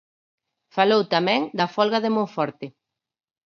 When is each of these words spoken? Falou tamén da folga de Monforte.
Falou 0.75 1.01
tamén 1.13 1.41
da 1.57 1.71
folga 1.75 1.99
de 2.01 2.13
Monforte. 2.15 2.65